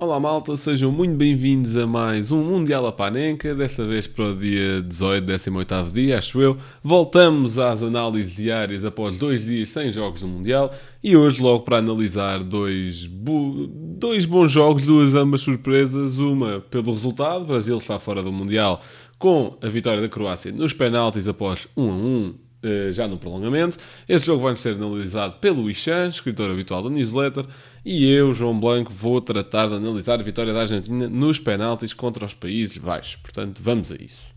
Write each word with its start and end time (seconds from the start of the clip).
Olá 0.00 0.18
malta, 0.18 0.56
sejam 0.56 0.90
muito 0.90 1.14
bem-vindos 1.14 1.76
a 1.76 1.86
mais 1.86 2.32
um 2.32 2.42
Mundial 2.42 2.86
a 2.86 2.90
Panenka, 2.90 3.54
desta 3.54 3.84
vez 3.84 4.06
para 4.06 4.30
o 4.30 4.34
dia 4.34 4.80
18, 4.80 5.26
18 5.26 5.92
dia, 5.92 6.16
acho 6.16 6.40
eu. 6.40 6.56
Voltamos 6.82 7.58
às 7.58 7.82
análises 7.82 8.34
diárias 8.34 8.82
após 8.82 9.18
dois 9.18 9.44
dias 9.44 9.68
sem 9.68 9.92
jogos 9.92 10.22
do 10.22 10.26
Mundial 10.26 10.72
e 11.04 11.14
hoje 11.14 11.42
logo 11.42 11.64
para 11.64 11.76
analisar 11.76 12.42
dois, 12.42 13.06
dois 13.06 14.24
bons 14.24 14.50
jogos, 14.50 14.86
duas 14.86 15.14
ambas 15.14 15.42
surpresas, 15.42 16.18
uma 16.18 16.60
pelo 16.60 16.92
resultado, 16.92 17.42
o 17.42 17.48
Brasil 17.48 17.76
está 17.76 17.98
fora 17.98 18.22
do 18.22 18.32
Mundial 18.32 18.80
com 19.18 19.58
a 19.60 19.68
vitória 19.68 20.00
da 20.00 20.08
Croácia 20.08 20.50
nos 20.50 20.72
penaltis 20.72 21.28
após 21.28 21.68
1 21.76 21.90
a 21.90 21.94
1 21.94 22.26
eh, 22.26 22.49
já 22.92 23.08
no 23.08 23.18
prolongamento. 23.18 23.78
Este 24.08 24.26
jogo 24.26 24.42
vai 24.42 24.56
ser 24.56 24.74
analisado 24.74 25.36
pelo 25.36 25.70
Ixan, 25.70 26.08
escritor 26.08 26.50
habitual 26.50 26.82
da 26.82 26.90
newsletter, 26.90 27.46
e 27.84 28.12
eu, 28.12 28.34
João 28.34 28.58
Blanco, 28.58 28.92
vou 28.92 29.20
tratar 29.20 29.68
de 29.68 29.76
analisar 29.76 30.20
a 30.20 30.22
vitória 30.22 30.52
da 30.52 30.60
Argentina 30.60 31.08
nos 31.08 31.38
penaltis 31.38 31.92
contra 31.92 32.26
os 32.26 32.34
Países 32.34 32.76
Baixos. 32.76 33.16
Portanto, 33.16 33.62
vamos 33.62 33.90
a 33.90 33.96
isso. 33.96 34.30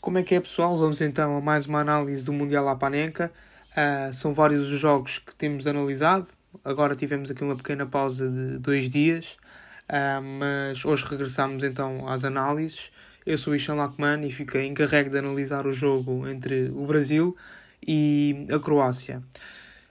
Como 0.00 0.18
é 0.18 0.22
que 0.22 0.34
é, 0.34 0.40
pessoal? 0.40 0.78
Vamos 0.78 1.00
então 1.00 1.36
a 1.36 1.40
mais 1.40 1.66
uma 1.66 1.80
análise 1.80 2.22
do 2.24 2.32
Mundial 2.32 2.68
à. 2.68 3.32
Uh, 3.72 4.12
são 4.12 4.32
vários 4.32 4.70
os 4.70 4.78
jogos 4.78 5.18
que 5.18 5.34
temos 5.34 5.66
analisado. 5.66 6.28
Agora 6.64 6.94
tivemos 6.94 7.30
aqui 7.30 7.42
uma 7.42 7.56
pequena 7.56 7.84
pausa 7.86 8.28
de 8.30 8.58
dois 8.58 8.88
dias, 8.88 9.36
uh, 9.90 10.22
mas 10.22 10.84
hoje 10.84 11.04
regressamos 11.06 11.64
então 11.64 12.08
às 12.08 12.22
análises. 12.22 12.90
Eu 13.26 13.36
sou 13.36 13.54
o 13.54 13.56
Ishan 13.56 13.74
Lachman 13.74 14.24
e 14.24 14.30
fiquei 14.30 14.66
encarregue 14.66 15.10
de 15.10 15.18
analisar 15.18 15.66
o 15.66 15.72
jogo 15.72 16.28
entre 16.28 16.70
o 16.72 16.86
Brasil 16.86 17.36
e 17.84 18.46
a 18.54 18.60
Croácia. 18.60 19.20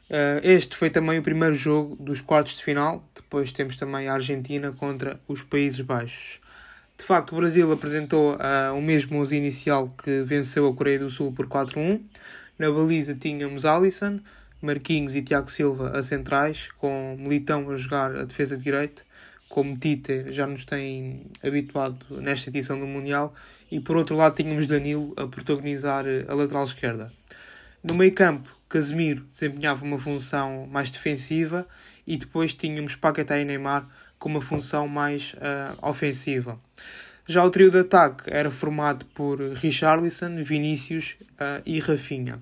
Uh, 0.09 0.39
este 0.41 0.77
foi 0.77 0.89
também 0.89 1.19
o 1.19 1.21
primeiro 1.21 1.53
jogo 1.53 1.97
dos 1.97 2.21
quartos 2.21 2.55
de 2.55 2.63
final. 2.63 3.05
Depois 3.13 3.51
temos 3.51 3.75
também 3.75 4.07
a 4.07 4.13
Argentina 4.13 4.71
contra 4.71 5.19
os 5.27 5.43
Países 5.43 5.81
Baixos. 5.81 6.39
De 6.97 7.03
facto, 7.03 7.33
o 7.33 7.35
Brasil 7.35 7.69
apresentou 7.73 8.35
uh, 8.35 8.73
o 8.73 8.81
mesmo 8.81 9.19
11 9.19 9.35
inicial 9.35 9.93
que 10.01 10.23
venceu 10.23 10.65
a 10.69 10.73
Coreia 10.73 10.99
do 10.99 11.09
Sul 11.09 11.33
por 11.33 11.45
4-1. 11.45 11.99
Na 12.57 12.71
baliza 12.71 13.13
tínhamos 13.15 13.65
Alisson, 13.65 14.21
Marquinhos 14.61 15.13
e 15.13 15.21
Tiago 15.21 15.51
Silva 15.51 15.89
a 15.89 16.01
centrais, 16.01 16.69
com 16.77 17.17
Militão 17.19 17.69
a 17.69 17.75
jogar 17.75 18.15
a 18.15 18.23
defesa 18.23 18.55
de 18.55 18.63
direito 18.63 19.04
como 19.55 19.77
Tite 19.77 20.33
já 20.33 20.45
nos 20.45 20.65
tem 20.65 21.27
habituado 21.41 22.05
nesta 22.19 22.49
edição 22.49 22.77
do 22.77 22.85
Mundial, 22.85 23.33
e 23.71 23.79
por 23.79 23.95
outro 23.95 24.13
lado 24.13 24.35
tínhamos 24.35 24.67
Danilo 24.67 25.13
a 25.15 25.27
protagonizar 25.27 26.03
a 26.27 26.33
lateral 26.33 26.65
esquerda. 26.65 27.09
No 27.81 27.93
meio 27.93 28.13
campo, 28.13 28.53
Casemiro 28.67 29.23
desempenhava 29.31 29.85
uma 29.85 29.97
função 29.97 30.67
mais 30.69 30.89
defensiva 30.89 31.65
e 32.05 32.17
depois 32.17 32.53
tínhamos 32.53 32.97
Paquetá 32.97 33.39
e 33.39 33.45
Neymar 33.45 33.87
com 34.19 34.27
uma 34.27 34.41
função 34.41 34.89
mais 34.89 35.33
uh, 35.35 35.87
ofensiva. 35.87 36.59
Já 37.25 37.41
o 37.41 37.49
trio 37.49 37.71
de 37.71 37.79
ataque 37.79 38.23
era 38.27 38.51
formado 38.51 39.05
por 39.15 39.39
Richarlison, 39.39 40.35
Vinícius 40.43 41.15
uh, 41.39 41.63
e 41.65 41.79
Rafinha. 41.79 42.39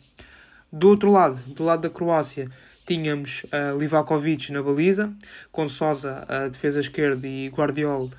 Do 0.72 0.90
outro 0.90 1.12
lado, 1.12 1.40
do 1.46 1.64
lado 1.64 1.84
da 1.84 1.92
Croácia, 1.92 2.50
tínhamos 2.86 3.44
uh, 3.46 3.78
Livakovic 3.78 4.52
na 4.52 4.62
baliza, 4.62 5.14
com 5.52 5.68
Sosa 5.70 6.26
a 6.28 6.48
defesa 6.48 6.80
esquerda 6.80 7.28
e 7.28 7.48
Guardiola 7.48 8.10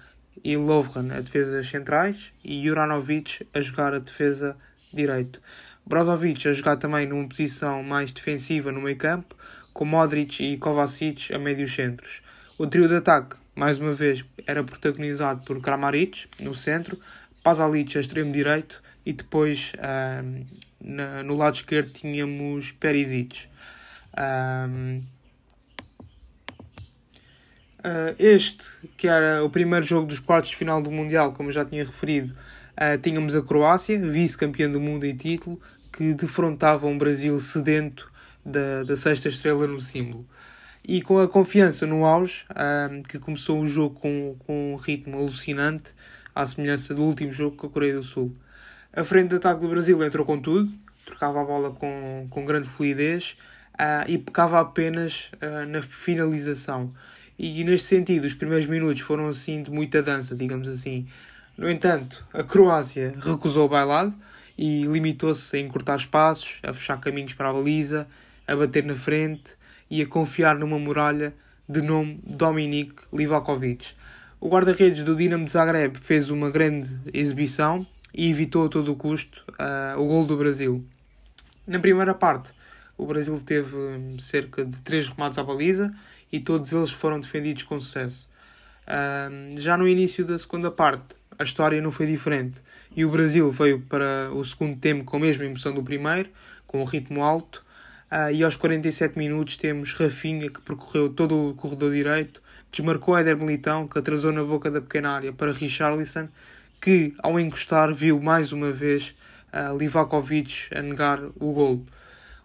e 0.43 0.57
Lovren 0.57 1.11
a 1.13 1.21
defesas 1.21 1.67
centrais 1.67 2.33
e 2.45 2.67
Juranovic 2.67 3.47
a 3.55 3.61
jogar 3.61 3.95
a 3.95 3.99
defesa 3.99 4.57
direito. 4.93 5.41
Brozovic 5.87 6.49
a 6.49 6.53
jogar 6.53 6.77
também 6.77 7.07
numa 7.07 7.29
posição 7.29 7.83
mais 7.83 8.11
defensiva 8.11 8.73
no 8.73 8.81
meio 8.81 8.97
campo, 8.97 9.37
com 9.75 9.85
Modric 9.85 10.43
e 10.43 10.57
Kovacic 10.57 11.33
a 11.33 11.39
médios 11.39 11.75
centros. 11.75 12.23
O 12.57 12.67
trio 12.67 12.89
de 12.89 12.97
ataque, 12.97 13.37
mais 13.55 13.79
uma 13.79 13.93
vez, 13.93 14.25
era 14.47 14.65
protagonizado 14.65 15.45
por 15.45 15.61
Kramaric 15.61 16.27
no 16.41 16.55
centro, 16.55 16.99
Pasalic 17.43 17.99
a 17.99 18.01
extremo 18.01 18.33
direito 18.33 18.83
e 19.05 19.13
depois 19.13 19.73
uh, 19.75 20.47
na, 20.81 21.23
no 21.23 21.37
lado 21.37 21.57
esquerdo 21.57 21.91
tínhamos 21.93 22.73
Perisic. 22.73 23.47
Um, 24.17 25.03
uh, 27.81 28.15
este, 28.19 28.65
que 28.97 29.09
era 29.09 29.45
o 29.45 29.51
primeiro 29.51 29.85
jogo 29.85 30.07
dos 30.07 30.21
quartos 30.21 30.51
de 30.51 30.57
final 30.57 30.81
do 30.81 30.91
Mundial, 30.91 31.33
como 31.33 31.49
eu 31.49 31.53
já 31.53 31.65
tinha 31.65 31.85
referido, 31.85 32.33
uh, 32.33 32.99
tínhamos 33.01 33.35
a 33.35 33.43
Croácia, 33.43 33.99
vice-campeã 33.99 34.71
do 34.71 34.81
mundo 34.81 35.05
em 35.05 35.17
título, 35.17 35.61
que 35.93 36.15
defrontava 36.15 36.87
um 36.87 36.99
Brasil 36.99 37.39
sedento 37.39 38.11
da, 38.45 38.83
da 38.83 38.97
sexta 38.97 39.29
estrela 39.29 39.67
no 39.67 39.81
símbolo. 39.81 40.27
E 40.87 41.01
com 41.01 41.19
a 41.19 41.27
confiança 41.27 41.87
no 41.87 42.05
auge, 42.05 42.45
que 43.09 43.19
começou 43.19 43.59
o 43.59 43.67
jogo 43.67 43.99
com, 43.99 44.37
com 44.41 44.75
um 44.75 44.77
ritmo 44.77 45.17
alucinante, 45.17 45.95
à 46.35 46.45
semelhança 46.45 46.93
do 46.93 47.03
último 47.03 47.33
jogo 47.33 47.57
com 47.57 47.67
a 47.69 47.71
Coreia 47.71 47.95
do 47.95 48.03
Sul. 48.03 48.37
A 48.93 49.03
frente 49.03 49.31
de 49.31 49.37
ataque 49.37 49.63
do 49.63 49.69
Brasil 49.69 50.03
entrou 50.05 50.27
com 50.27 50.39
tudo, 50.39 50.71
trocava 51.07 51.41
a 51.41 51.45
bola 51.45 51.71
com, 51.71 52.27
com 52.29 52.45
grande 52.45 52.69
fluidez, 52.69 53.37
uh, 53.75 54.09
e 54.09 54.19
pecava 54.19 54.61
apenas 54.61 55.31
uh, 55.35 55.67
na 55.69 55.83
finalização. 55.83 56.93
E 57.39 57.65
neste 57.65 57.89
sentido, 57.89 58.25
os 58.25 58.35
primeiros 58.35 58.67
minutos 58.67 59.01
foram 59.01 59.29
assim 59.29 59.63
de 59.63 59.71
muita 59.71 60.03
dança, 60.03 60.35
digamos 60.35 60.69
assim. 60.69 61.07
No 61.57 61.71
entanto, 61.71 62.25
a 62.33 62.43
Croácia 62.43 63.15
recusou 63.21 63.67
o 63.67 63.69
bailado 63.69 64.15
e 64.57 64.85
limitou-se 64.85 65.57
a 65.57 65.61
encurtar 65.61 65.97
espaços, 65.97 66.59
a 66.63 66.73
fechar 66.73 67.01
caminhos 67.01 67.35
para 67.35 67.51
a 67.51 67.53
baliza, 67.53 68.07
a 68.47 68.55
bater 68.55 68.85
na 68.85 68.95
frente 68.95 69.55
e 69.91 70.01
a 70.01 70.07
confiar 70.07 70.57
numa 70.57 70.79
muralha 70.79 71.35
de 71.69 71.81
nome 71.81 72.21
Dominik 72.25 72.95
Livakovic. 73.13 73.95
O 74.41 74.49
guarda-redes 74.49 75.03
do 75.03 75.17
Dinamo 75.17 75.47
de 75.47 75.53
Zagreb 75.53 75.97
fez 75.99 76.31
uma 76.31 76.51
grande 76.51 76.91
exibição 77.13 77.87
e 78.13 78.31
evitou 78.31 78.67
a 78.67 78.69
todo 78.69 78.93
o 78.93 78.97
custo 78.97 79.43
uh, 79.53 79.99
o 79.99 80.07
gol 80.07 80.27
do 80.27 80.37
Brasil. 80.37 80.85
Na 81.67 81.79
primeira 81.79 82.15
parte, 82.15 82.53
o 82.97 83.07
Brasil 83.07 83.41
teve 83.45 83.77
hum, 83.77 84.19
cerca 84.19 84.65
de 84.65 84.77
3 84.83 85.09
remates 85.09 85.39
à 85.39 85.43
baliza 85.43 85.95
e 86.33 86.41
todos 86.41 86.73
eles 86.73 86.91
foram 86.91 87.21
defendidos 87.21 87.63
com 87.65 87.79
sucesso. 87.79 88.29
Um, 88.87 89.59
já 89.59 89.77
no 89.77 89.89
início 89.89 90.25
da 90.25 90.39
segunda 90.39 90.71
parte, 90.71 91.15
a 91.39 91.45
história 91.45 91.81
não 91.81 91.91
foi 91.91 92.07
diferente 92.07 92.61
e 92.95 93.05
o 93.05 93.11
Brasil 93.11 93.51
veio 93.51 93.81
para 93.81 94.31
o 94.33 94.45
segundo 94.45 94.79
tempo 94.79 95.05
com 95.05 95.17
a 95.17 95.21
mesma 95.21 95.45
emoção 95.45 95.75
do 95.75 95.83
primeiro, 95.83 96.29
com 96.67 96.81
um 96.81 96.85
ritmo 96.85 97.23
alto. 97.23 97.65
Uh, 98.11 98.31
e 98.33 98.45
aos 98.45 98.55
47 98.57 99.19
minutos 99.19 99.57
temos 99.57 99.93
Rafinha 99.95 100.49
que 100.49 100.61
percorreu 100.61 101.09
todo 101.09 101.51
o 101.51 101.55
corredor 101.55 101.93
direito, 101.93 102.41
desmarcou 102.71 103.19
Éder 103.19 103.37
Militão 103.37 103.89
que 103.89 103.99
atrasou 103.99 104.31
na 104.31 104.45
boca 104.45 104.71
da 104.71 104.81
pequena 104.81 105.13
área 105.13 105.33
para 105.33 105.53
Richarlison, 105.53 106.29
que 106.81 107.15
ao 107.19 107.41
encostar 107.41 107.93
viu 107.93 108.21
mais 108.21 108.53
uma 108.53 108.71
vez 108.71 109.15
uh, 109.53 109.77
Livakovic 109.77 110.69
a 110.73 110.83
negar 110.83 111.21
o 111.41 111.53
golo. 111.53 111.87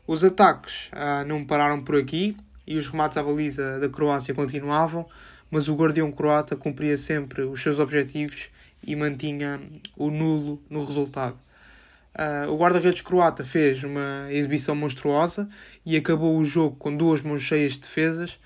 Os 0.09 0.23
ataques 0.23 0.89
ah, 0.91 1.23
não 1.23 1.45
pararam 1.45 1.83
por 1.83 1.95
aqui 1.95 2.35
e 2.65 2.77
os 2.77 2.87
remates 2.87 3.15
à 3.15 3.21
baliza 3.21 3.79
da 3.79 3.87
Croácia 3.87 4.33
continuavam, 4.33 5.07
mas 5.51 5.67
o 5.67 5.75
guardião 5.75 6.11
croata 6.11 6.55
cumpria 6.55 6.97
sempre 6.97 7.43
os 7.43 7.61
seus 7.61 7.77
objetivos 7.77 8.49
e 8.83 8.95
mantinha 8.95 9.61
o 9.95 10.09
nulo 10.09 10.59
no 10.67 10.83
resultado. 10.83 11.37
Uh, 12.17 12.51
o 12.51 12.57
guarda-redes 12.57 13.01
croata 13.01 13.45
fez 13.45 13.83
uma 13.83 14.25
exibição 14.31 14.73
monstruosa 14.73 15.47
e 15.85 15.95
acabou 15.95 16.35
o 16.39 16.43
jogo 16.43 16.75
com 16.77 16.97
duas 16.97 17.21
mãos 17.21 17.43
cheias 17.43 17.73
de 17.73 17.81
defesas, 17.81 18.39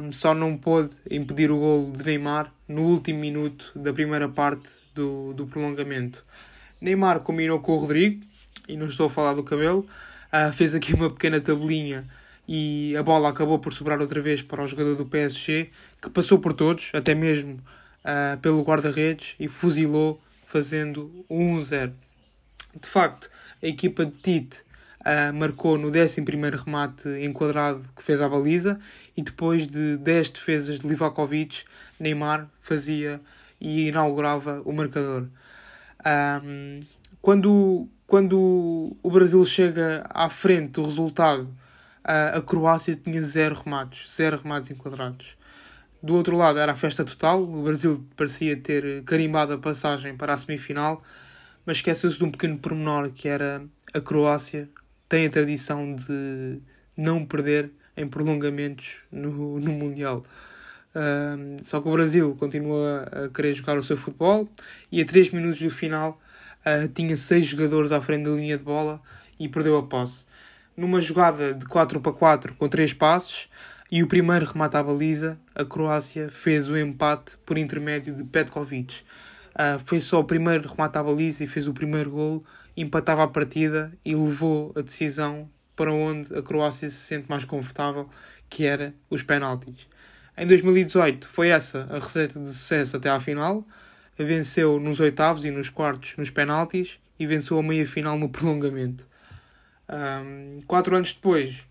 um, 0.00 0.10
só 0.10 0.32
não 0.32 0.56
pôde 0.56 0.96
impedir 1.10 1.50
o 1.50 1.58
gol 1.58 1.92
de 1.92 2.02
Neymar 2.02 2.50
no 2.66 2.84
último 2.84 3.18
minuto 3.18 3.70
da 3.76 3.92
primeira 3.92 4.30
parte 4.30 4.70
do, 4.94 5.34
do 5.34 5.46
prolongamento. 5.46 6.24
Neymar 6.80 7.20
combinou 7.20 7.60
com 7.60 7.72
o 7.72 7.76
Rodrigo, 7.76 8.24
e 8.66 8.78
não 8.78 8.86
estou 8.86 9.08
a 9.08 9.10
falar 9.10 9.34
do 9.34 9.42
cabelo, 9.42 9.86
uh, 10.32 10.52
fez 10.52 10.74
aqui 10.74 10.94
uma 10.94 11.10
pequena 11.10 11.40
tabelinha 11.40 12.06
e 12.48 12.96
a 12.96 13.02
bola 13.02 13.28
acabou 13.28 13.58
por 13.58 13.72
sobrar 13.72 14.00
outra 14.00 14.20
vez 14.20 14.42
para 14.42 14.62
o 14.62 14.66
jogador 14.66 14.96
do 14.96 15.06
PSG, 15.06 15.70
que 16.02 16.10
passou 16.10 16.38
por 16.38 16.52
todos, 16.52 16.90
até 16.92 17.14
mesmo 17.14 17.60
uh, 18.04 18.36
pelo 18.40 18.62
guarda-redes, 18.62 19.36
e 19.38 19.46
fuzilou, 19.46 20.20
fazendo 20.46 21.24
1-0. 21.30 21.92
De 22.80 22.88
facto, 22.88 23.30
a 23.62 23.66
equipa 23.66 24.04
de 24.04 24.12
Tite 24.12 24.56
uh, 25.00 25.32
marcou 25.32 25.78
no 25.78 25.88
11 25.88 26.24
remate 26.56 27.08
enquadrado 27.24 27.84
que 27.94 28.02
fez 28.02 28.20
à 28.20 28.28
baliza, 28.28 28.80
e 29.16 29.22
depois 29.22 29.64
de 29.66 29.96
10 29.98 30.30
defesas 30.30 30.80
de 30.80 30.88
Livakovic, 30.88 31.62
Neymar 32.00 32.48
fazia 32.60 33.20
e 33.60 33.88
inaugurava 33.88 34.60
o 34.64 34.72
marcador. 34.72 35.28
Um, 36.04 36.80
quando 37.20 37.86
quando 38.10 38.96
o 39.04 39.08
Brasil 39.08 39.44
chega 39.44 40.04
à 40.10 40.28
frente 40.28 40.72
do 40.72 40.84
resultado, 40.84 41.48
a, 42.02 42.40
Croácia 42.40 42.96
tinha 42.96 43.22
zero 43.22 43.54
remates, 43.54 44.10
zero 44.10 44.36
remates 44.36 44.68
enquadrados. 44.68 45.36
Do 46.02 46.16
outro 46.16 46.36
lado 46.36 46.58
era 46.58 46.72
a 46.72 46.74
festa 46.74 47.04
total, 47.04 47.40
o 47.40 47.62
Brasil 47.62 48.04
parecia 48.16 48.56
ter 48.56 49.04
carimbado 49.04 49.52
a 49.52 49.58
passagem 49.58 50.16
para 50.16 50.34
a 50.34 50.36
semifinal, 50.36 51.04
mas 51.64 51.76
esqueceu-se 51.76 52.18
de 52.18 52.24
um 52.24 52.32
pequeno 52.32 52.58
pormenor 52.58 53.12
que 53.12 53.28
era 53.28 53.62
a 53.94 54.00
Croácia 54.00 54.68
tem 55.08 55.26
a 55.26 55.30
tradição 55.30 55.94
de 55.94 56.60
não 56.96 57.24
perder 57.24 57.70
em 57.96 58.08
prolongamentos 58.08 58.96
no, 59.12 59.60
no 59.60 59.70
Mundial. 59.70 60.24
Uh, 60.92 61.62
só 61.62 61.80
que 61.80 61.88
o 61.88 61.92
Brasil 61.92 62.36
continua 62.40 63.04
a 63.04 63.28
querer 63.28 63.54
jogar 63.54 63.78
o 63.78 63.84
seu 63.84 63.96
futebol 63.96 64.48
e 64.90 65.00
a 65.00 65.04
3 65.06 65.30
minutos 65.30 65.60
do 65.60 65.70
final 65.70 66.20
uh, 66.66 66.88
tinha 66.88 67.16
6 67.16 67.46
jogadores 67.46 67.92
à 67.92 68.00
frente 68.00 68.24
da 68.24 68.30
linha 68.30 68.56
de 68.56 68.64
bola 68.64 69.00
e 69.38 69.48
perdeu 69.48 69.76
a 69.76 69.82
posse. 69.82 70.26
Numa 70.76 71.00
jogada 71.00 71.52
de 71.54 71.64
4 71.66 72.00
para 72.00 72.12
4 72.12 72.54
com 72.54 72.68
3 72.68 72.92
passos 72.94 73.48
e 73.90 74.02
o 74.02 74.06
primeiro 74.06 74.46
remate 74.46 74.76
à 74.76 74.82
baliza, 74.82 75.38
a 75.54 75.64
Croácia 75.64 76.30
fez 76.30 76.68
o 76.68 76.76
empate 76.76 77.32
por 77.44 77.58
intermédio 77.58 78.14
de 78.14 78.24
Petkovic. 78.24 79.02
Uh, 79.50 79.78
foi 79.84 80.00
só 80.00 80.20
o 80.20 80.24
primeiro 80.24 80.68
remate 80.68 80.96
à 80.96 81.02
baliza 81.02 81.44
e 81.44 81.46
fez 81.46 81.66
o 81.66 81.72
primeiro 81.72 82.10
gol, 82.10 82.44
empatava 82.76 83.24
a 83.24 83.28
partida 83.28 83.92
e 84.04 84.14
levou 84.14 84.72
a 84.76 84.80
decisão 84.80 85.50
para 85.74 85.92
onde 85.92 86.36
a 86.36 86.42
Croácia 86.42 86.88
se 86.88 86.96
sente 86.96 87.28
mais 87.28 87.44
confortável, 87.44 88.08
que 88.48 88.64
era 88.64 88.94
os 89.08 89.22
penaltis. 89.22 89.88
Em 90.36 90.46
2018 90.46 91.26
foi 91.28 91.48
essa 91.48 91.86
a 91.90 91.98
receita 91.98 92.38
de 92.38 92.48
sucesso 92.48 92.96
até 92.96 93.10
à 93.10 93.18
final. 93.18 93.66
Venceu 94.22 94.78
nos 94.78 95.00
oitavos 95.00 95.46
e 95.46 95.50
nos 95.50 95.70
quartos 95.70 96.14
nos 96.18 96.28
penaltis 96.28 96.98
e 97.18 97.26
venceu 97.26 97.58
a 97.58 97.62
meia 97.62 97.86
final 97.86 98.18
no 98.18 98.28
prolongamento. 98.28 99.08
Um, 99.88 100.60
quatro 100.66 100.94
anos 100.94 101.14
depois 101.14 101.64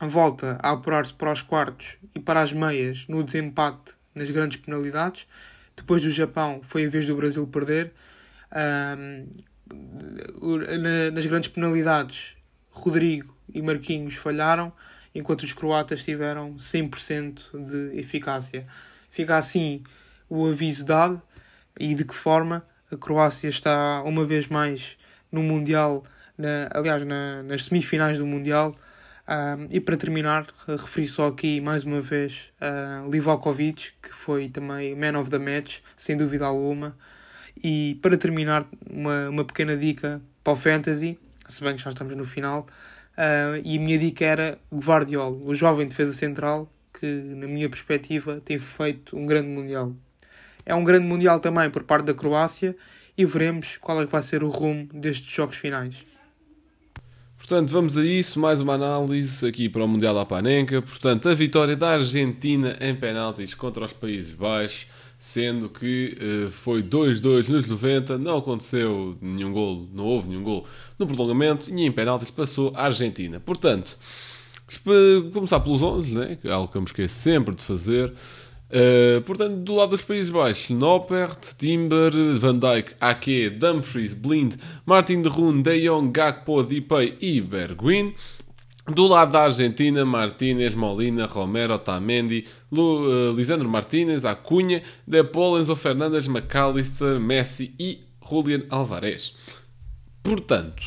volta 0.00 0.58
a 0.62 0.70
apurar-se 0.70 1.12
para 1.12 1.30
os 1.30 1.42
quartos 1.42 1.98
e 2.14 2.20
para 2.20 2.40
as 2.40 2.54
meias 2.54 3.06
no 3.06 3.22
desempate 3.22 3.92
nas 4.14 4.30
grandes 4.30 4.56
penalidades. 4.56 5.26
Depois 5.76 6.02
do 6.02 6.10
Japão 6.10 6.62
foi 6.62 6.86
a 6.86 6.88
vez 6.88 7.04
do 7.04 7.14
Brasil 7.16 7.46
perder. 7.46 7.92
Um, 8.90 9.26
nas 11.12 11.26
grandes 11.26 11.50
penalidades, 11.50 12.34
Rodrigo 12.70 13.36
e 13.52 13.60
Marquinhos 13.60 14.14
falharam, 14.14 14.72
enquanto 15.14 15.42
os 15.42 15.52
croatas 15.52 16.02
tiveram 16.02 16.54
100% 16.54 17.40
de 17.62 18.00
eficácia. 18.00 18.66
Fica 19.10 19.36
assim 19.36 19.82
o 20.30 20.46
aviso 20.46 20.82
dado 20.82 21.20
e 21.78 21.94
de 21.94 22.04
que 22.04 22.14
forma 22.14 22.66
a 22.90 22.96
Croácia 22.96 23.48
está 23.48 24.02
uma 24.02 24.24
vez 24.24 24.46
mais 24.46 24.96
no 25.30 25.42
Mundial, 25.42 26.04
na, 26.36 26.68
aliás, 26.72 27.04
na, 27.06 27.42
nas 27.42 27.64
semifinais 27.64 28.18
do 28.18 28.26
Mundial. 28.26 28.74
Um, 29.26 29.68
e 29.70 29.80
para 29.80 29.96
terminar, 29.96 30.46
referi 30.68 31.08
só 31.08 31.28
aqui 31.28 31.60
mais 31.60 31.84
uma 31.84 32.00
vez 32.00 32.52
uh, 32.60 33.10
Livakovic, 33.10 33.92
que 34.02 34.10
foi 34.12 34.48
também 34.48 34.94
man 34.94 35.18
of 35.18 35.30
the 35.30 35.38
match, 35.38 35.78
sem 35.96 36.16
dúvida 36.16 36.44
alguma. 36.44 36.96
E 37.62 37.98
para 38.02 38.16
terminar, 38.16 38.66
uma, 38.88 39.30
uma 39.30 39.44
pequena 39.44 39.76
dica 39.76 40.20
para 40.42 40.52
o 40.52 40.56
Fantasy, 40.56 41.18
se 41.48 41.62
bem 41.62 41.76
que 41.76 41.82
já 41.82 41.90
estamos 41.90 42.14
no 42.14 42.24
final, 42.24 42.66
Uh, 43.14 43.62
e 43.64 43.78
a 43.78 43.80
minha 43.80 43.98
dica 43.98 44.24
era 44.24 44.58
Guardiola, 44.72 45.36
o 45.36 45.54
jovem 45.54 45.86
defesa 45.86 46.12
central 46.12 46.68
que, 46.98 47.06
na 47.06 47.46
minha 47.46 47.68
perspectiva, 47.68 48.40
tem 48.44 48.58
feito 48.58 49.16
um 49.16 49.24
grande 49.24 49.48
Mundial. 49.48 49.94
É 50.64 50.74
um 50.74 50.84
grande 50.84 51.06
Mundial 51.06 51.40
também 51.40 51.70
por 51.70 51.84
parte 51.84 52.06
da 52.06 52.14
Croácia 52.14 52.76
e 53.16 53.24
veremos 53.24 53.76
qual 53.80 54.00
é 54.00 54.06
que 54.06 54.12
vai 54.12 54.22
ser 54.22 54.42
o 54.42 54.48
rumo 54.48 54.88
destes 54.92 55.30
jogos 55.30 55.56
finais. 55.56 55.94
Portanto, 57.36 57.70
vamos 57.70 57.96
a 57.96 58.04
isso, 58.04 58.40
mais 58.40 58.60
uma 58.60 58.74
análise 58.74 59.46
aqui 59.46 59.68
para 59.68 59.84
o 59.84 59.88
Mundial 59.88 60.14
da 60.14 60.24
Panenka. 60.24 60.80
Portanto, 60.80 61.28
a 61.28 61.34
vitória 61.34 61.76
da 61.76 61.90
Argentina 61.90 62.76
em 62.80 62.94
penaltis 62.94 63.54
contra 63.54 63.84
os 63.84 63.92
Países 63.92 64.32
Baixos 64.32 64.86
sendo 65.24 65.70
que 65.70 66.18
uh, 66.20 66.50
foi 66.50 66.82
2-2 66.82 67.48
nos 67.48 67.66
90, 67.66 68.18
não 68.18 68.36
aconteceu 68.36 69.16
nenhum 69.22 69.54
gol, 69.54 69.88
não 69.90 70.04
houve 70.04 70.28
nenhum 70.28 70.42
gol 70.42 70.66
no 70.98 71.06
prolongamento 71.06 71.70
e 71.70 71.82
em 71.82 71.90
penaltis 71.90 72.30
passou 72.30 72.72
a 72.74 72.84
Argentina. 72.84 73.40
Portanto, 73.40 73.96
começar 75.32 75.60
pelos 75.60 75.82
11, 75.82 76.14
né, 76.14 76.38
é 76.44 76.50
algo 76.50 76.70
que 76.70 76.76
eu 76.76 76.82
me 76.82 76.86
esqueço 76.86 77.14
sempre 77.14 77.54
de 77.54 77.64
fazer. 77.64 78.12
Uh, 78.74 79.22
portanto, 79.22 79.54
do 79.58 79.76
lado 79.76 79.90
dos 79.90 80.02
Países 80.02 80.30
Baixos, 80.30 80.70
Noppert, 80.70 81.54
Timber, 81.56 82.10
Van 82.40 82.58
Dijk, 82.58 82.96
Ake, 83.00 83.48
Dumfries, 83.48 84.12
Blind, 84.12 84.56
Martin 84.84 85.22
de 85.22 85.28
Roon, 85.28 85.62
De 85.62 85.80
Jong, 85.86 86.10
Gakpo, 86.10 86.60
Dipay 86.64 87.16
e 87.20 87.40
Bergwijn. 87.40 88.12
Do 88.92 89.06
lado 89.06 89.30
da 89.30 89.44
Argentina, 89.44 90.04
Martínez, 90.04 90.74
Molina, 90.74 91.26
Romero, 91.26 91.74
Otamendi, 91.74 92.48
Lu, 92.72 93.30
uh, 93.30 93.32
Lisandro 93.32 93.68
Martínez, 93.68 94.24
Acunha, 94.24 94.82
De 95.06 95.22
Paul, 95.22 95.64
Fernandes, 95.76 96.26
McAllister, 96.26 97.20
Messi 97.20 97.76
e 97.78 98.00
Julian 98.28 98.64
Alvarez. 98.70 99.36
Portanto, 100.20 100.82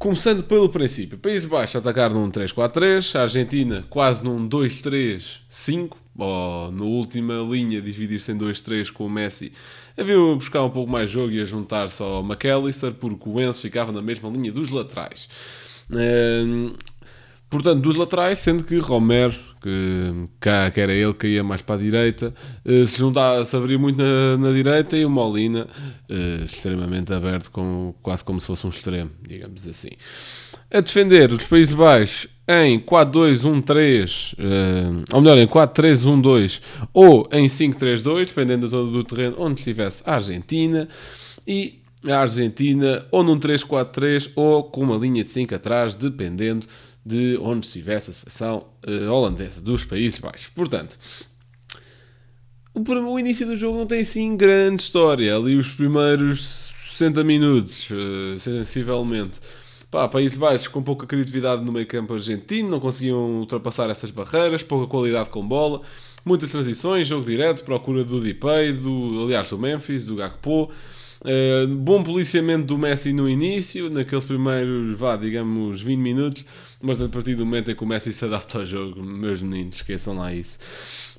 começando 0.00 0.42
pelo 0.42 0.68
princípio, 0.68 1.16
Países 1.16 1.48
Baixos 1.48 1.76
atacar 1.76 2.12
num 2.12 2.28
3-4-3, 2.28 3.14
a 3.14 3.22
Argentina 3.22 3.84
quase 3.88 4.24
num 4.24 4.48
2-3-5, 4.48 6.03
ou 6.16 6.70
na 6.70 6.84
última 6.84 7.34
linha 7.48 7.80
dividir-se 7.80 8.32
em 8.32 8.38
2-3 8.38 8.90
com 8.92 9.06
o 9.06 9.10
Messi, 9.10 9.52
havia 9.96 10.16
buscar 10.34 10.62
um 10.62 10.70
pouco 10.70 10.90
mais 10.90 11.10
jogo 11.10 11.32
e 11.32 11.40
a 11.40 11.44
juntar-se 11.44 12.02
ao 12.02 12.22
McAllister, 12.22 12.92
porque 12.92 13.28
o 13.28 13.40
Enzo 13.40 13.60
ficava 13.60 13.90
na 13.92 14.00
mesma 14.00 14.28
linha 14.28 14.52
dos 14.52 14.70
laterais. 14.70 15.28
Ehm, 15.90 16.72
portanto, 17.50 17.80
dos 17.80 17.96
laterais, 17.96 18.38
sendo 18.38 18.64
que 18.64 18.78
Romero, 18.78 19.34
que, 19.60 20.28
que 20.72 20.80
era 20.80 20.92
ele 20.92 21.14
que 21.14 21.26
ia 21.26 21.42
mais 21.42 21.62
para 21.62 21.76
a 21.76 21.78
direita, 21.78 22.34
uh, 22.64 22.86
se 22.86 22.98
juntava, 22.98 23.44
se 23.44 23.56
abria 23.56 23.78
muito 23.78 23.96
na, 23.96 24.36
na 24.36 24.52
direita 24.52 24.96
e 24.96 25.04
o 25.04 25.10
Molina 25.10 25.66
uh, 26.10 26.44
extremamente 26.44 27.12
aberto, 27.12 27.50
com, 27.50 27.94
quase 28.02 28.22
como 28.22 28.40
se 28.40 28.46
fosse 28.46 28.66
um 28.66 28.70
extremo, 28.70 29.10
digamos 29.26 29.66
assim. 29.66 29.90
A 30.70 30.80
defender 30.80 31.32
os 31.32 31.44
Países 31.44 31.74
Baixos 31.74 32.33
em 32.46 32.78
4-2-1-3, 32.78 34.34
uh, 34.34 35.04
ou 35.12 35.20
melhor, 35.20 35.38
em 35.38 35.46
4-3-1-2 35.46 36.60
ou 36.92 37.26
em 37.32 37.46
5-3-2, 37.46 38.26
dependendo 38.26 38.62
da 38.62 38.66
zona 38.68 38.92
do 38.92 39.02
terreno 39.02 39.36
onde 39.38 39.60
estivesse 39.60 40.02
a 40.04 40.14
Argentina. 40.14 40.88
E 41.46 41.82
a 42.06 42.20
Argentina 42.20 43.06
ou 43.10 43.22
num 43.22 43.38
3-4-3 43.38 44.30
ou 44.36 44.64
com 44.64 44.82
uma 44.82 44.96
linha 44.96 45.24
de 45.24 45.30
5 45.30 45.54
atrás, 45.54 45.94
dependendo 45.94 46.66
de 47.04 47.38
onde 47.40 47.66
estivesse 47.66 48.10
a 48.10 48.12
seleção 48.12 48.66
uh, 48.86 49.10
holandesa 49.10 49.62
dos 49.62 49.84
Países 49.84 50.18
Baixos. 50.18 50.50
Portanto, 50.54 50.98
o, 52.74 53.18
início 53.18 53.46
do 53.46 53.56
jogo 53.56 53.78
não 53.78 53.86
tem 53.86 54.00
assim 54.00 54.36
grande 54.36 54.82
história. 54.82 55.34
Ali 55.36 55.56
os 55.56 55.68
primeiros 55.68 56.72
60 56.92 57.24
minutos, 57.24 57.88
uh, 57.90 58.38
sensivelmente. 58.38 59.40
Pá, 59.94 60.08
Países 60.08 60.36
Baixos 60.36 60.66
com 60.66 60.82
pouca 60.82 61.06
criatividade 61.06 61.64
no 61.64 61.70
meio 61.70 61.86
campo 61.86 62.14
argentino, 62.14 62.68
não 62.68 62.80
conseguiam 62.80 63.38
ultrapassar 63.38 63.88
essas 63.90 64.10
barreiras, 64.10 64.60
pouca 64.60 64.88
qualidade 64.88 65.30
com 65.30 65.46
bola, 65.46 65.82
muitas 66.24 66.50
transições, 66.50 67.06
jogo 67.06 67.24
direto, 67.24 67.62
procura 67.62 68.02
do 68.02 68.20
Dipay, 68.20 68.72
do, 68.72 69.22
aliás 69.22 69.50
do 69.50 69.56
Memphis, 69.56 70.04
do 70.04 70.16
Gakpo. 70.16 70.68
Uh, 71.20 71.68
bom 71.76 72.02
policiamento 72.02 72.66
do 72.66 72.76
Messi 72.76 73.12
no 73.12 73.28
início, 73.28 73.88
naqueles 73.88 74.24
primeiros, 74.24 74.98
vá, 74.98 75.14
digamos, 75.14 75.80
20 75.80 76.00
minutos, 76.00 76.44
mas 76.82 77.00
a 77.00 77.08
partir 77.08 77.36
do 77.36 77.46
momento 77.46 77.70
em 77.70 77.76
que 77.76 77.84
o 77.84 77.86
Messi 77.86 78.12
se 78.12 78.24
adapta 78.24 78.58
ao 78.58 78.66
jogo, 78.66 79.00
meus 79.00 79.40
meninos, 79.40 79.76
esqueçam 79.76 80.18
lá 80.18 80.34
isso. 80.34 80.58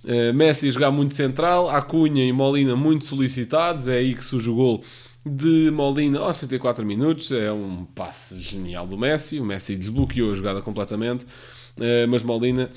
Uh, 0.03 0.33
Messi 0.33 0.67
a 0.67 0.71
jogar 0.71 0.91
muito 0.91 1.15
central, 1.15 1.69
Acunha 1.69 2.25
e 2.25 2.33
Molina 2.33 2.75
muito 2.75 3.05
solicitados, 3.05 3.87
é 3.87 3.99
aí 3.99 4.13
que 4.13 4.25
surge 4.25 4.49
o 4.49 4.55
gol 4.55 4.83
de 5.25 5.71
Molina 5.71 6.19
aos 6.19 6.37
74 6.37 6.85
minutos, 6.85 7.31
é 7.31 7.51
um 7.51 7.83
passe 7.83 8.39
genial 8.39 8.85
do 8.85 8.97
Messi, 8.97 9.39
o 9.39 9.45
Messi 9.45 9.75
desbloqueou 9.75 10.31
a 10.31 10.35
jogada 10.35 10.61
completamente, 10.61 11.25
uh, 11.25 12.07
mas 12.07 12.21
Molina 12.21 12.69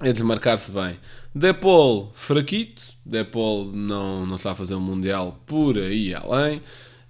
a 0.00 0.10
desmarcar-se 0.10 0.70
bem. 0.70 0.98
Depol, 1.34 2.10
fraquito. 2.14 2.82
Depol 3.04 3.66
não, 3.66 4.26
não 4.26 4.36
está 4.36 4.52
a 4.52 4.54
fazer 4.54 4.74
um 4.74 4.80
Mundial 4.80 5.38
por 5.46 5.78
aí 5.78 6.14
além. 6.14 6.62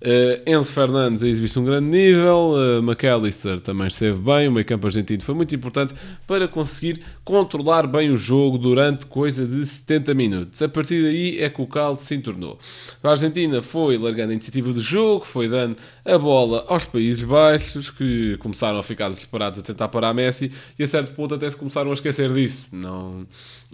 Uh, 0.04 0.38
Enzo 0.46 0.70
Fernandes 0.70 1.22
a 1.22 1.26
exibir-se 1.26 1.58
um 1.58 1.64
grande 1.64 1.86
nível, 1.86 2.52
uh, 2.52 2.82
McAllister 2.82 3.58
também 3.58 3.86
esteve 3.86 4.20
bem, 4.20 4.46
o 4.48 4.52
meio 4.52 4.66
campo 4.66 4.86
argentino 4.86 5.22
foi 5.22 5.34
muito 5.34 5.54
importante 5.54 5.94
para 6.26 6.46
conseguir 6.46 7.02
controlar 7.24 7.86
bem 7.86 8.10
o 8.10 8.16
jogo 8.16 8.58
durante 8.58 9.06
coisa 9.06 9.46
de 9.46 9.64
70 9.64 10.12
minutos. 10.12 10.60
A 10.60 10.68
partir 10.68 11.02
daí 11.02 11.40
é 11.40 11.48
que 11.48 11.62
o 11.62 11.66
caldo 11.66 12.02
se 12.02 12.14
entornou. 12.14 12.58
A 13.02 13.08
Argentina 13.08 13.62
foi 13.62 13.96
largando 13.96 14.32
a 14.32 14.34
iniciativa 14.34 14.74
do 14.74 14.82
jogo, 14.82 15.24
foi 15.24 15.48
dando 15.48 15.76
a 16.04 16.18
bola 16.18 16.66
aos 16.68 16.84
Países 16.84 17.22
Baixos, 17.22 17.88
que 17.88 18.36
começaram 18.40 18.78
a 18.78 18.82
ficar 18.82 19.08
desesperados 19.08 19.58
a 19.60 19.62
tentar 19.62 19.88
parar 19.88 20.12
Messi, 20.12 20.52
e 20.78 20.82
a 20.82 20.86
certo 20.86 21.14
ponto 21.14 21.34
até 21.34 21.48
se 21.48 21.56
começaram 21.56 21.90
a 21.90 21.94
esquecer 21.94 22.30
disso. 22.30 22.66
Não, 22.70 23.22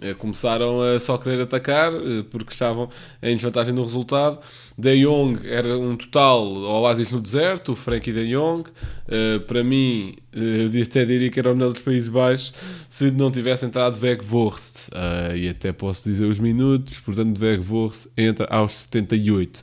uh, 0.01 0.15
começaram 0.17 0.81
a 0.81 0.97
só 0.97 1.17
querer 1.17 1.41
atacar, 1.41 1.91
porque 2.29 2.53
estavam 2.53 2.89
em 3.21 3.35
desvantagem 3.35 3.73
no 3.73 3.83
resultado. 3.83 4.39
De 4.77 5.03
Jong 5.03 5.45
era 5.45 5.77
um 5.77 5.97
total 5.97 6.20
oásis 6.29 7.11
no 7.11 7.19
deserto, 7.19 7.73
o 7.73 7.75
Frankie 7.75 8.11
De 8.11 8.31
Jong. 8.31 8.69
Uh, 8.69 9.39
para 9.41 9.63
mim, 9.63 10.15
uh, 10.35 10.39
eu 10.39 10.83
até 10.83 11.05
diria 11.05 11.29
que 11.29 11.39
era 11.39 11.51
o 11.51 11.55
melhor 11.55 11.73
dos 11.73 11.81
Países 11.81 12.09
Baixos 12.09 12.53
se 12.89 13.11
não 13.11 13.31
tivesse 13.31 13.65
entrado 13.65 13.99
Weghorst. 14.01 14.89
Uh, 14.89 15.35
e 15.35 15.49
até 15.49 15.71
posso 15.71 16.09
dizer 16.09 16.25
os 16.25 16.39
minutos, 16.39 16.99
portanto, 16.99 17.39
Weghorst 17.39 18.07
entra 18.17 18.45
aos 18.49 18.73
78. 18.73 19.61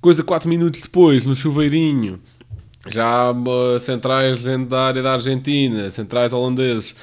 Coisa 0.00 0.22
4 0.22 0.48
minutos 0.48 0.82
depois, 0.82 1.24
no 1.24 1.34
chuveirinho, 1.34 2.20
já 2.88 3.30
uh, 3.30 3.80
centrais 3.80 4.46
área 4.46 5.02
da 5.02 5.14
Argentina, 5.14 5.90
centrais 5.90 6.32
holandeses, 6.32 6.94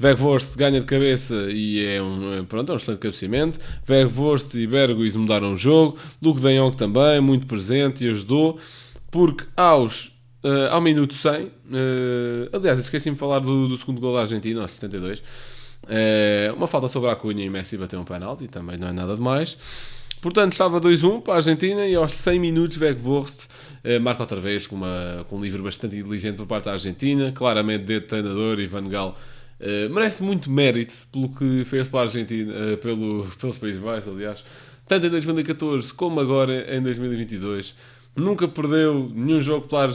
Weghorst 0.00 0.56
ganha 0.56 0.80
de 0.80 0.86
cabeça 0.86 1.34
e 1.50 1.84
é 1.84 2.00
um, 2.00 2.44
pronto, 2.44 2.70
é 2.70 2.74
um 2.74 2.76
excelente 2.76 3.00
cabeceamento. 3.00 3.58
Weghorst 3.88 4.54
e 4.54 4.66
Berguis 4.66 5.16
mudaram 5.16 5.54
o 5.54 5.56
jogo. 5.56 5.98
Luke 6.22 6.40
de 6.40 6.56
Jong 6.56 6.76
também, 6.76 7.20
muito 7.20 7.46
presente 7.46 8.04
e 8.04 8.08
ajudou. 8.08 8.58
Porque 9.10 9.44
aos, 9.56 10.08
uh, 10.44 10.70
ao 10.70 10.80
minuto 10.80 11.14
100, 11.14 11.44
uh, 11.44 11.50
aliás, 12.52 12.78
esqueci-me 12.78 13.14
de 13.14 13.20
falar 13.20 13.40
do, 13.40 13.68
do 13.68 13.76
segundo 13.76 14.00
gol 14.00 14.14
da 14.14 14.20
Argentina, 14.20 14.62
aos 14.62 14.72
72. 14.72 15.18
Uh, 15.18 16.54
uma 16.54 16.66
falta 16.66 16.86
sobre 16.86 17.10
a 17.10 17.16
Cunha 17.16 17.44
e 17.44 17.50
Messi 17.50 17.76
bateu 17.76 17.98
um 17.98 18.04
penalti, 18.04 18.46
também 18.46 18.76
não 18.76 18.88
é 18.88 18.92
nada 18.92 19.16
demais. 19.16 19.56
Portanto, 20.20 20.52
estava 20.52 20.80
2-1 20.80 21.22
para 21.22 21.34
a 21.34 21.36
Argentina 21.36 21.86
e 21.86 21.94
aos 21.94 22.12
100 22.12 22.38
minutos 22.38 22.76
Weghorst 22.76 23.44
uh, 23.46 24.00
marca 24.00 24.22
outra 24.22 24.40
vez 24.40 24.66
com, 24.66 24.76
uma, 24.76 25.24
com 25.28 25.36
um 25.38 25.42
livro 25.42 25.62
bastante 25.62 25.96
inteligente 25.96 26.36
por 26.36 26.46
parte 26.46 26.66
da 26.66 26.72
Argentina. 26.72 27.32
Claramente, 27.32 27.84
de 27.84 28.00
treinador 28.00 28.60
e 28.60 28.66
Van 28.66 28.88
Gaal 28.88 29.16
uh, 29.60 29.92
merece 29.92 30.22
muito 30.22 30.50
mérito 30.50 30.94
pelo 31.12 31.28
que 31.28 31.64
fez 31.64 31.88
para 31.88 32.00
a 32.00 32.02
Argentina, 32.04 32.52
uh, 32.52 32.76
pelo, 32.78 33.26
pelos 33.38 33.58
Países 33.58 33.80
Baixos, 33.80 34.08
aliás. 34.08 34.44
Tanto 34.86 35.06
em 35.06 35.10
2014 35.10 35.92
como 35.92 36.18
agora 36.20 36.74
em 36.74 36.82
2022. 36.82 37.74
Nunca 38.16 38.48
perdeu 38.48 39.10
nenhum 39.14 39.40
jogo 39.40 39.68
pela 39.68 39.88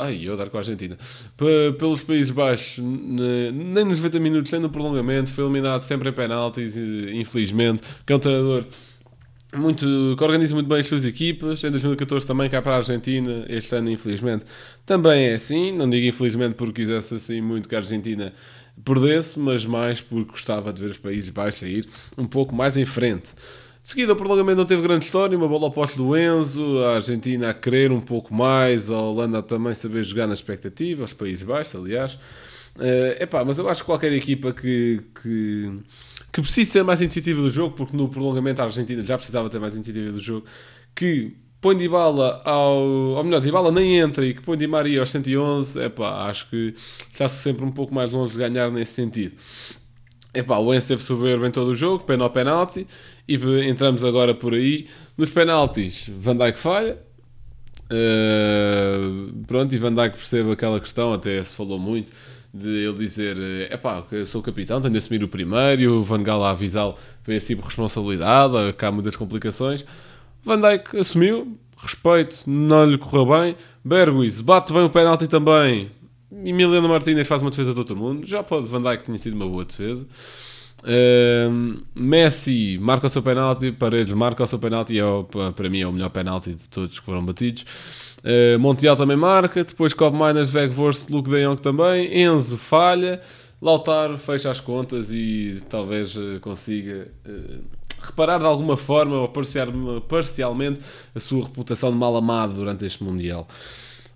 Ai, 0.00 0.20
eu 0.22 0.36
dar 0.36 0.48
com 0.48 0.56
a 0.56 0.60
Argentina. 0.60 0.96
pelos 1.78 2.02
Países 2.02 2.30
Baixos, 2.30 2.78
nem 2.78 3.84
nos 3.84 3.98
90 3.98 4.20
minutos, 4.20 4.52
nem 4.52 4.60
no 4.60 4.70
prolongamento. 4.70 5.32
Foi 5.32 5.42
eliminado 5.42 5.80
sempre 5.80 6.10
em 6.10 6.12
penaltis, 6.12 6.76
infelizmente. 6.76 7.82
Que 8.06 8.12
é 8.12 8.16
um 8.16 8.18
treinador 8.20 8.66
muito, 9.56 10.14
que 10.16 10.24
organiza 10.24 10.54
muito 10.54 10.68
bem 10.68 10.80
as 10.80 10.86
suas 10.86 11.04
equipas. 11.04 11.62
Em 11.64 11.70
2014 11.70 12.26
também 12.26 12.48
cá 12.48 12.60
para 12.60 12.72
a 12.72 12.76
Argentina, 12.76 13.44
este 13.48 13.74
ano 13.74 13.90
infelizmente 13.90 14.44
também 14.84 15.28
é 15.28 15.34
assim. 15.34 15.72
Não 15.72 15.88
digo 15.88 16.06
infelizmente 16.06 16.54
porque 16.54 16.82
quisesse 16.82 17.14
assim 17.14 17.40
muito 17.40 17.68
que 17.68 17.74
a 17.74 17.78
Argentina 17.78 18.32
perdesse, 18.82 19.38
mas 19.38 19.66
mais 19.66 20.00
porque 20.00 20.30
gostava 20.30 20.72
de 20.72 20.80
ver 20.80 20.90
os 20.90 20.98
Países 20.98 21.30
Baixos 21.30 21.60
sair 21.60 21.88
um 22.16 22.26
pouco 22.26 22.54
mais 22.54 22.76
em 22.76 22.86
frente. 22.86 23.34
De 23.82 23.90
seguida, 23.90 24.14
o 24.14 24.16
prolongamento 24.16 24.56
não 24.56 24.64
teve 24.64 24.80
grande 24.80 25.04
história, 25.04 25.36
uma 25.36 25.46
bola 25.46 25.66
oposta 25.66 25.98
do 25.98 26.16
Enzo, 26.16 26.82
a 26.84 26.94
Argentina 26.94 27.50
a 27.50 27.54
querer 27.54 27.92
um 27.92 28.00
pouco 28.00 28.32
mais, 28.32 28.88
a 28.88 28.98
Holanda 28.98 29.40
a 29.40 29.42
também 29.42 29.74
saber 29.74 30.02
jogar 30.02 30.26
na 30.26 30.32
expectativa, 30.32 31.04
os 31.04 31.12
Países 31.12 31.44
Baixos, 31.44 31.74
aliás. 31.74 32.14
Uh, 32.76 33.22
epá, 33.22 33.44
mas 33.44 33.58
eu 33.58 33.68
acho 33.68 33.82
que 33.82 33.86
qualquer 33.86 34.12
equipa 34.12 34.52
que, 34.52 35.02
que 35.22 35.70
que 36.34 36.42
precisa 36.42 36.68
ser 36.68 36.82
mais 36.82 37.00
iniciativa 37.00 37.40
do 37.40 37.48
jogo, 37.48 37.76
porque 37.76 37.96
no 37.96 38.08
prolongamento 38.08 38.60
a 38.60 38.64
Argentina 38.64 39.00
já 39.02 39.16
precisava 39.16 39.48
ter 39.48 39.60
mais 39.60 39.76
iniciativa 39.76 40.10
do 40.10 40.18
jogo, 40.18 40.44
que 40.92 41.36
põe 41.64 41.74
de 41.74 41.88
bala 41.88 42.42
ao. 42.44 42.76
ou 42.76 43.24
melhor, 43.24 43.40
de 43.40 43.50
bala 43.50 43.72
nem 43.72 43.96
entra 43.96 44.26
e 44.26 44.34
que 44.34 44.42
põe 44.42 44.54
de 44.54 44.66
Maria 44.66 45.00
aos 45.00 45.08
111, 45.08 45.80
é 45.80 45.88
pá, 45.88 46.28
acho 46.28 46.46
que 46.50 46.74
está-se 47.10 47.36
sempre 47.36 47.64
um 47.64 47.70
pouco 47.70 47.94
mais 47.94 48.12
longe 48.12 48.32
de 48.32 48.38
ganhar 48.38 48.70
nesse 48.70 48.92
sentido. 48.92 49.34
Epá, 50.34 50.58
o 50.58 50.74
Enzo 50.74 50.88
teve 50.88 51.02
soberbo 51.02 51.46
em 51.46 51.50
todo 51.50 51.68
o 51.68 51.74
jogo, 51.74 52.04
pena 52.04 52.22
ao 52.24 52.28
penalti, 52.28 52.86
e 53.26 53.36
entramos 53.66 54.04
agora 54.04 54.34
por 54.34 54.52
aí. 54.52 54.88
Nos 55.16 55.30
penaltis, 55.30 56.10
Van 56.14 56.36
Dijk 56.36 56.58
falha. 56.58 56.98
Uh, 57.84 59.32
pronto, 59.46 59.74
e 59.74 59.78
Van 59.78 59.94
Dijk 59.94 60.16
percebe 60.16 60.52
aquela 60.52 60.78
questão, 60.78 61.14
até 61.14 61.42
se 61.42 61.56
falou 61.56 61.78
muito, 61.78 62.12
de 62.52 62.68
ele 62.68 62.98
dizer: 62.98 63.38
é 63.70 63.76
pá, 63.78 64.04
eu 64.12 64.26
sou 64.26 64.42
o 64.42 64.44
capitão, 64.44 64.82
tenho 64.82 64.92
de 64.92 64.98
assumir 64.98 65.24
o 65.24 65.28
primeiro, 65.28 65.94
o 65.94 66.02
Van 66.02 66.22
Gaal 66.22 66.44
a 66.44 66.50
avisá-lo 66.50 66.94
vem 67.24 67.38
assim 67.38 67.56
por 67.56 67.64
responsabilidade, 67.64 68.54
há 68.78 68.90
muitas 68.92 69.16
complicações. 69.16 69.82
Van 70.44 70.60
Dijk 70.60 70.96
assumiu, 70.96 71.58
respeito, 71.76 72.44
não 72.46 72.84
lhe 72.84 72.98
correu 72.98 73.26
bem. 73.26 73.56
Berguis 73.84 74.40
bate 74.40 74.72
bem 74.72 74.84
o 74.84 74.90
penalti 74.90 75.26
também. 75.26 75.90
Emiliano 76.30 76.88
Martínez 76.88 77.26
faz 77.26 77.40
uma 77.40 77.50
defesa 77.50 77.72
do 77.72 77.78
outro 77.78 77.96
mundo. 77.96 78.26
Já 78.26 78.42
pode, 78.42 78.68
Van 78.68 78.82
Dijk 78.82 79.04
tinha 79.04 79.18
sido 79.18 79.34
uma 79.34 79.48
boa 79.48 79.64
defesa. 79.64 80.06
Uh, 80.82 81.80
Messi 81.94 82.78
marca 82.78 83.06
o 83.06 83.10
seu 83.10 83.22
penalti, 83.22 83.72
Paredes 83.72 84.12
marca 84.12 84.44
o 84.44 84.46
seu 84.46 84.58
penalti, 84.58 84.98
é, 84.98 85.02
para 85.56 85.70
mim 85.70 85.80
é 85.80 85.86
o 85.86 85.92
melhor 85.92 86.10
penalti 86.10 86.52
de 86.52 86.68
todos 86.68 86.98
que 86.98 87.06
foram 87.06 87.24
batidos. 87.24 87.64
Uh, 88.18 88.58
Montiel 88.58 88.94
também 88.94 89.16
marca, 89.16 89.64
depois 89.64 89.94
Cobb 89.94 90.14
Miners, 90.14 90.54
Weghorst, 90.54 91.08
Luke 91.08 91.30
de 91.30 91.42
Jong 91.42 91.60
também, 91.62 92.22
Enzo 92.22 92.58
falha, 92.58 93.18
Lautaro 93.64 94.18
fecha 94.18 94.50
as 94.50 94.60
contas 94.60 95.10
e 95.10 95.58
talvez 95.70 96.14
uh, 96.16 96.38
consiga 96.42 97.10
uh, 97.26 97.64
reparar 98.02 98.38
de 98.38 98.44
alguma 98.44 98.76
forma 98.76 99.16
ou 99.16 100.02
parcialmente 100.02 100.80
a 101.14 101.18
sua 101.18 101.44
reputação 101.44 101.90
de 101.90 101.96
mal 101.96 102.14
amado 102.14 102.52
durante 102.52 102.84
este 102.84 103.02
Mundial. 103.02 103.48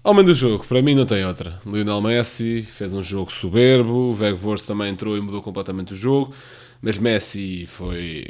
Homem 0.05 0.23
do 0.23 0.35
jogo, 0.35 0.67
para 0.67 0.83
mim 0.83 0.95
não 0.95 1.07
tem 1.07 1.25
outra. 1.25 1.59
Lionel 1.65 2.03
Messi 2.03 2.63
fez 2.63 2.93
um 2.93 3.03
jogo 3.03 3.33
soberbo, 3.33 4.15
Weghorst 4.21 4.67
também 4.67 4.91
entrou 4.91 5.17
e 5.17 5.21
mudou 5.23 5.41
completamente 5.41 5.95
o 5.95 5.97
jogo, 5.97 6.35
mas 6.83 6.99
Messi 6.99 7.65
foi 7.65 8.27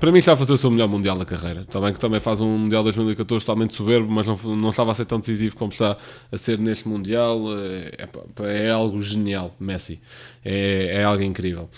para 0.00 0.10
mim 0.10 0.18
está 0.18 0.32
a 0.32 0.36
fazer 0.36 0.54
o 0.54 0.58
seu 0.58 0.70
melhor 0.70 0.88
Mundial 0.88 1.16
da 1.16 1.26
carreira. 1.26 1.64
Também 1.66 1.92
que 1.92 2.00
também 2.00 2.18
faz 2.18 2.40
um 2.40 2.58
Mundial 2.58 2.82
2014 2.82 3.44
totalmente 3.44 3.76
soberbo, 3.76 4.10
mas 4.10 4.26
não, 4.26 4.36
não 4.56 4.70
estava 4.70 4.90
a 4.90 4.94
ser 4.94 5.04
tão 5.04 5.20
decisivo 5.20 5.54
como 5.54 5.70
está 5.70 5.96
a 6.32 6.38
ser 6.38 6.58
neste 6.58 6.88
Mundial. 6.88 7.42
É, 7.58 8.08
é, 8.42 8.66
é 8.66 8.70
algo 8.70 9.00
genial, 9.02 9.54
Messi. 9.60 10.00
É, 10.42 10.96
é 11.00 11.04
algo 11.04 11.22
incrível. 11.22 11.68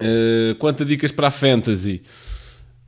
Uh, 0.00 0.54
quanto 0.56 0.82
a 0.82 0.86
dicas 0.86 1.12
para 1.12 1.28
a 1.28 1.30
Fantasy, 1.30 2.02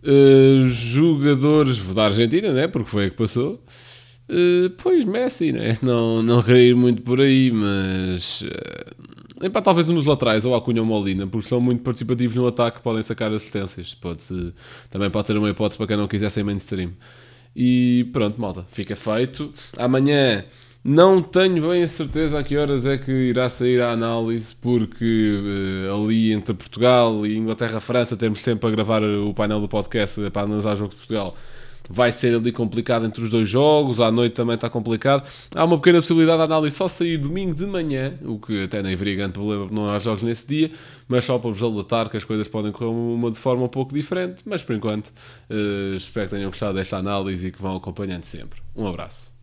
uh, 0.03 0.67
jogadores 0.69 1.79
da 1.95 2.07
Argentina, 2.07 2.53
né? 2.53 2.67
porque 2.67 2.89
foi 2.89 3.07
a 3.07 3.11
que 3.11 3.17
passou. 3.17 3.63
Uh, 4.29 4.71
pois 4.79 5.05
Messi, 5.05 5.53
né? 5.53 5.77
não, 5.83 6.23
não 6.23 6.43
queria 6.43 6.71
ir 6.71 6.75
muito 6.75 7.03
por 7.03 7.21
aí, 7.21 7.53
mas 7.53 8.43
Epá, 9.41 9.61
talvez 9.61 9.89
um 9.89 9.95
dos 9.95 10.07
laterais, 10.07 10.45
ou 10.45 10.55
a 10.55 10.63
Cunha 10.63 10.81
ou 10.81 10.87
Molina, 10.87 11.27
porque 11.27 11.49
são 11.49 11.61
muito 11.61 11.83
participativos 11.83 12.35
no 12.37 12.47
ataque, 12.47 12.81
podem 12.81 13.03
sacar 13.03 13.33
assistências. 13.33 13.95
Pode, 13.95 14.25
também 14.91 15.11
pode 15.11 15.27
ser 15.27 15.37
uma 15.37 15.51
hipótese 15.51 15.77
para 15.77 15.89
quem 15.89 15.97
não 15.97 16.09
quiser 16.09 16.31
ser 16.31 16.43
mainstream. 16.43 16.93
E 17.55 18.09
pronto, 18.13 18.41
malta, 18.41 18.67
fica 18.71 18.97
feito. 18.97 19.53
Amanhã 19.77 20.45
não 20.83 21.21
tenho 21.21 21.69
bem 21.69 21.83
a 21.83 21.89
certeza 21.89 22.39
a 22.39 22.45
que 22.45 22.57
horas 22.57 22.87
é 22.87 22.97
que 22.97 23.11
irá 23.11 23.51
sair 23.51 23.83
a 23.83 23.91
análise, 23.91 24.55
porque 24.55 25.85
uh, 25.89 26.05
ali 26.05 26.33
entre 26.33 26.55
Portugal 26.55 27.27
e 27.27 27.37
Inglaterra-França 27.37 28.17
temos 28.17 28.43
tempo 28.43 28.67
a 28.67 28.71
gravar 28.71 29.03
o 29.03 29.35
painel 29.35 29.61
do 29.61 29.69
podcast 29.69 30.31
para 30.31 30.43
analisar 30.43 30.75
o 30.75 30.77
jogo 30.77 30.91
de 30.91 30.97
Portugal 30.97 31.37
vai 31.89 32.13
ser 32.13 32.35
ali 32.35 32.53
complicado 32.53 33.07
entre 33.07 33.23
os 33.23 33.31
dois 33.31 33.49
jogos, 33.49 34.01
à 34.01 34.11
noite 34.11 34.35
também 34.35 34.55
está 34.55 34.69
complicado. 34.69 35.29
Há 35.55 35.65
uma 35.65 35.77
pequena 35.77 36.01
possibilidade 36.01 36.39
de 36.39 36.45
análise 36.45 36.77
só 36.77 36.89
sair 36.89 37.19
domingo 37.19 37.55
de 37.55 37.67
manhã, 37.67 38.15
o 38.23 38.39
que 38.39 38.65
até 38.65 38.83
nem 38.83 38.95
haveria 38.95 39.17
grande 39.17 39.33
problema, 39.33 39.69
não 39.71 39.91
há 39.91 39.99
jogos 39.99 40.23
nesse 40.23 40.47
dia, 40.47 40.71
mas 41.09 41.25
só 41.25 41.39
para 41.39 41.51
vos 41.51 41.63
alertar 41.63 42.09
que 42.09 42.17
as 42.17 42.25
coisas 42.25 42.49
podem 42.49 42.73
correr 42.73 42.91
uma 42.91 43.31
de 43.31 43.39
forma 43.39 43.65
um 43.65 43.69
pouco 43.69 43.95
diferente, 43.95 44.43
mas 44.47 44.63
por 44.63 44.75
enquanto 44.75 45.09
uh, 45.09 45.97
espero 45.97 46.29
que 46.29 46.35
tenham 46.37 46.51
gostado 46.51 46.75
desta 46.75 46.97
análise 46.97 47.49
e 47.49 47.53
que 47.53 47.61
vão 47.61 47.77
acompanhando 47.77 48.25
sempre. 48.25 48.61
Um 48.75 48.87
abraço. 48.87 49.36